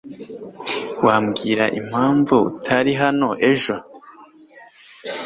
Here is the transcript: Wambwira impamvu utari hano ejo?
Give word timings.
Wambwira 1.05 1.65
impamvu 1.79 2.35
utari 2.49 2.91
hano 3.01 3.29
ejo? 3.51 3.75